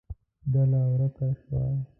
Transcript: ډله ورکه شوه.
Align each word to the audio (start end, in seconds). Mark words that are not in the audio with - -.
ډله 0.51 0.81
ورکه 0.91 1.27
شوه. 1.41 1.63